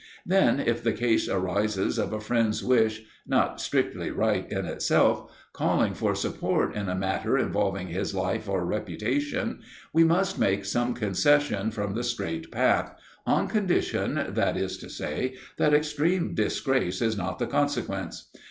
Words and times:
Then 0.25 0.59
if 0.59 0.81
the 0.81 0.93
case 0.93 1.29
arises 1.29 1.99
of 1.99 2.11
a 2.11 2.19
friend's 2.19 2.63
wish 2.63 3.03
(not 3.27 3.61
strictly 3.61 4.09
right 4.09 4.51
in 4.51 4.65
itself) 4.65 5.29
calling 5.53 5.93
for 5.93 6.15
support 6.15 6.73
in 6.73 6.89
a 6.89 6.95
matter 6.95 7.37
involving 7.37 7.89
his 7.89 8.15
life 8.15 8.49
or 8.49 8.65
reputation, 8.65 9.59
we 9.93 10.03
must 10.03 10.39
make 10.39 10.65
some 10.65 10.95
concession 10.95 11.69
from 11.69 11.93
the 11.93 12.03
straight 12.03 12.51
path 12.51 12.95
on 13.27 13.47
condition, 13.47 14.19
that 14.29 14.57
is 14.57 14.75
to 14.79 14.89
say, 14.89 15.35
that 15.57 15.71
extreme 15.71 16.33
disgrace 16.33 16.99
is 16.99 17.15
not 17.15 17.37
the 17.37 17.45
consequence. 17.45 18.31